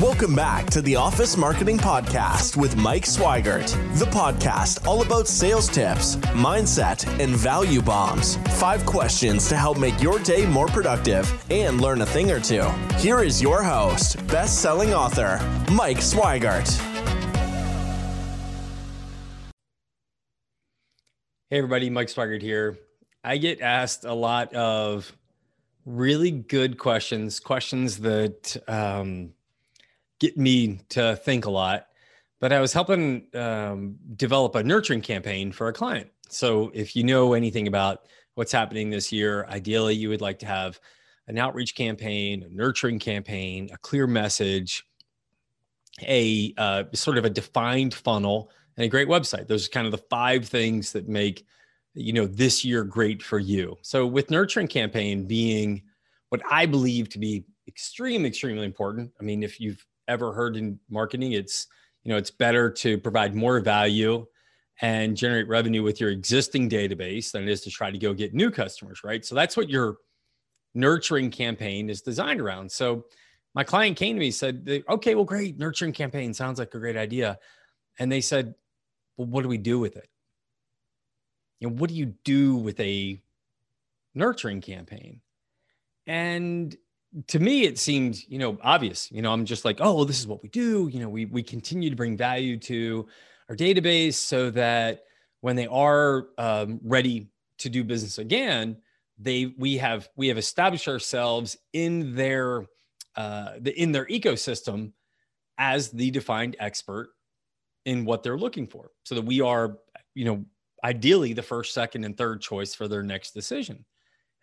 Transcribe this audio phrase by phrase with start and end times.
[0.00, 3.68] Welcome back to the Office Marketing Podcast with Mike Sweigart,
[3.98, 8.36] the podcast all about sales tips, mindset, and value bombs.
[8.58, 12.68] Five questions to help make your day more productive and learn a thing or two.
[12.96, 15.38] Here is your host, best selling author,
[15.70, 16.68] Mike Sweigart.
[21.50, 22.78] Hey, everybody, Mike Sweigart here.
[23.22, 25.14] I get asked a lot of
[25.84, 29.34] really good questions, questions that, um,
[30.22, 31.88] get me to think a lot.
[32.40, 36.10] But I was helping um, develop a nurturing campaign for a client.
[36.28, 40.46] So if you know anything about what's happening this year, ideally you would like to
[40.46, 40.78] have
[41.26, 44.84] an outreach campaign, a nurturing campaign, a clear message,
[46.02, 49.48] a uh, sort of a defined funnel, and a great website.
[49.48, 51.44] Those are kind of the five things that make
[51.94, 53.76] you know this year great for you.
[53.82, 55.82] So with nurturing campaign being
[56.30, 59.10] what I believe to be extremely extremely important.
[59.20, 61.32] I mean, if you've ever heard in marketing.
[61.32, 61.66] It's,
[62.04, 64.26] you know, it's better to provide more value
[64.80, 68.34] and generate revenue with your existing database than it is to try to go get
[68.34, 69.24] new customers, right?
[69.24, 69.98] So that's what your
[70.74, 72.72] nurturing campaign is designed around.
[72.72, 73.04] So
[73.54, 76.96] my client came to me said, "Okay, well great, nurturing campaign sounds like a great
[76.96, 77.38] idea."
[77.98, 78.54] And they said,
[79.16, 80.08] "Well, what do we do with it?
[81.60, 83.22] You know, what do you do with a
[84.14, 85.20] nurturing campaign?"
[86.06, 86.74] And
[87.26, 90.26] to me it seemed you know obvious you know i'm just like oh this is
[90.26, 93.06] what we do you know we we continue to bring value to
[93.48, 95.04] our database so that
[95.40, 98.76] when they are um, ready to do business again
[99.18, 102.64] they we have we have established ourselves in their
[103.16, 104.92] uh, the, in their ecosystem
[105.58, 107.10] as the defined expert
[107.84, 109.78] in what they're looking for so that we are
[110.14, 110.44] you know
[110.82, 113.84] ideally the first second and third choice for their next decision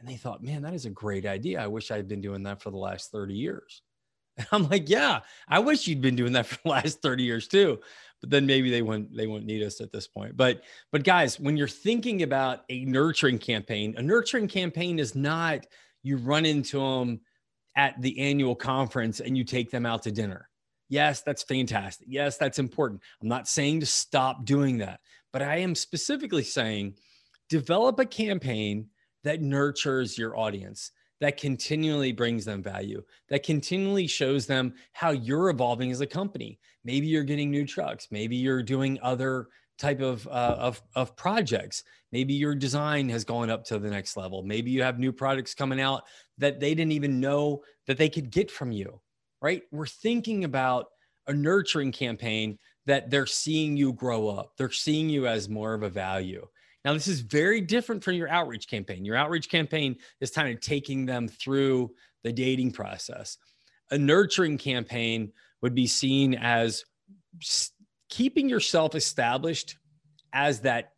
[0.00, 1.60] and they thought, man, that is a great idea.
[1.60, 3.82] I wish I'd been doing that for the last 30 years.
[4.38, 7.48] And I'm like, yeah, I wish you'd been doing that for the last 30 years
[7.48, 7.80] too.
[8.20, 10.36] But then maybe they wouldn't they wouldn't need us at this point.
[10.36, 15.66] But but guys, when you're thinking about a nurturing campaign, a nurturing campaign is not
[16.04, 17.20] you run into them
[17.76, 20.48] at the annual conference and you take them out to dinner.
[20.88, 22.06] Yes, that's fantastic.
[22.08, 23.02] Yes, that's important.
[23.20, 25.00] I'm not saying to stop doing that,
[25.32, 26.94] but I am specifically saying
[27.48, 28.88] develop a campaign
[29.24, 35.50] that nurtures your audience, that continually brings them value, that continually shows them how you're
[35.50, 36.58] evolving as a company.
[36.84, 41.84] Maybe you're getting new trucks, maybe you're doing other type of, uh, of, of projects.
[42.10, 44.42] Maybe your design has gone up to the next level.
[44.42, 46.02] Maybe you have new products coming out
[46.38, 49.00] that they didn't even know that they could get from you,
[49.40, 49.62] right?
[49.70, 50.86] We're thinking about
[51.28, 54.52] a nurturing campaign that they're seeing you grow up.
[54.56, 56.46] They're seeing you as more of a value.
[56.84, 59.04] Now, this is very different from your outreach campaign.
[59.04, 61.90] Your outreach campaign is kind of taking them through
[62.22, 63.36] the dating process.
[63.90, 66.84] A nurturing campaign would be seen as
[68.08, 69.76] keeping yourself established
[70.32, 70.92] as that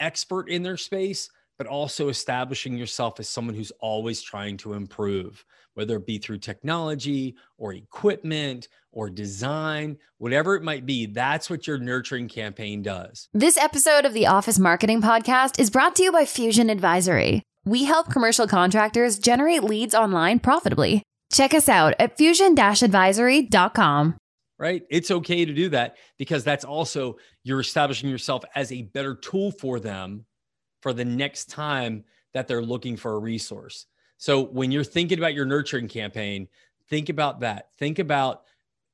[0.00, 1.28] expert in their space,
[1.58, 5.44] but also establishing yourself as someone who's always trying to improve,
[5.74, 11.06] whether it be through technology or equipment or design, whatever it might be.
[11.06, 13.28] That's what your nurturing campaign does.
[13.32, 17.42] This episode of the Office Marketing Podcast is brought to you by Fusion Advisory.
[17.64, 21.02] We help commercial contractors generate leads online profitably.
[21.32, 24.16] Check us out at fusion advisory.com.
[24.58, 24.82] Right?
[24.88, 29.50] It's okay to do that because that's also you're establishing yourself as a better tool
[29.50, 30.24] for them
[30.86, 33.86] for the next time that they're looking for a resource.
[34.18, 36.46] So when you're thinking about your nurturing campaign,
[36.88, 37.70] think about that.
[37.76, 38.42] Think about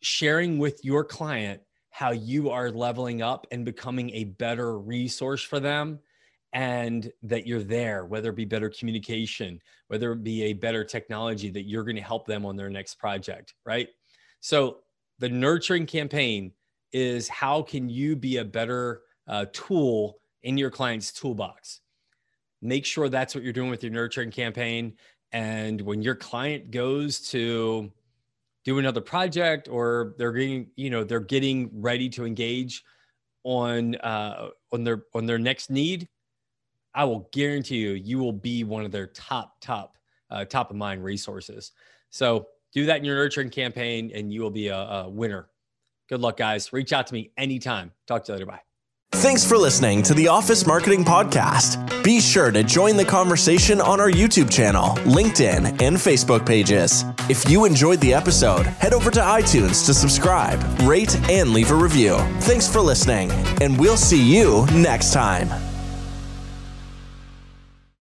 [0.00, 5.60] sharing with your client how you are leveling up and becoming a better resource for
[5.60, 5.98] them
[6.54, 11.50] and that you're there, whether it be better communication, whether it be a better technology
[11.50, 13.88] that you're going to help them on their next project, right?
[14.40, 14.78] So
[15.18, 16.52] the nurturing campaign
[16.94, 21.80] is how can you be a better uh, tool in your client's toolbox.
[22.62, 24.94] Make sure that's what you're doing with your nurturing campaign.
[25.32, 27.90] And when your client goes to
[28.64, 32.84] do another project or they're getting, you know, they're getting ready to engage
[33.42, 36.08] on uh, on their on their next need,
[36.94, 39.98] I will guarantee you, you will be one of their top top
[40.30, 41.72] uh, top of mind resources.
[42.10, 45.48] So do that in your nurturing campaign, and you will be a, a winner.
[46.08, 46.72] Good luck, guys.
[46.72, 47.92] Reach out to me anytime.
[48.06, 48.46] Talk to you later.
[48.46, 48.73] Bye.
[49.18, 52.02] Thanks for listening to the Office Marketing Podcast.
[52.02, 57.04] Be sure to join the conversation on our YouTube channel, LinkedIn, and Facebook pages.
[57.30, 61.74] If you enjoyed the episode, head over to iTunes to subscribe, rate, and leave a
[61.74, 62.16] review.
[62.40, 63.30] Thanks for listening,
[63.62, 65.73] and we'll see you next time.